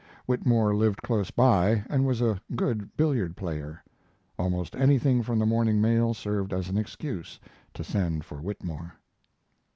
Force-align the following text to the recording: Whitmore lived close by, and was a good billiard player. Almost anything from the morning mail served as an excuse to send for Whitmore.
Whitmore 0.25 0.75
lived 0.75 1.03
close 1.03 1.29
by, 1.29 1.83
and 1.87 2.07
was 2.07 2.21
a 2.21 2.41
good 2.55 2.97
billiard 2.97 3.37
player. 3.37 3.83
Almost 4.39 4.75
anything 4.75 5.21
from 5.21 5.37
the 5.37 5.45
morning 5.45 5.79
mail 5.79 6.15
served 6.15 6.53
as 6.53 6.69
an 6.69 6.77
excuse 6.79 7.39
to 7.75 7.83
send 7.83 8.25
for 8.25 8.41
Whitmore. 8.41 8.93